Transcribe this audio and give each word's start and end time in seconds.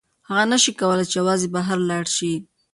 هغه 0.29 0.43
نشي 0.51 0.71
کولی 0.79 1.05
چې 1.11 1.15
یوازې 1.21 1.47
بهر 1.55 1.77
لاړه 1.89 2.11
شي. 2.17 2.33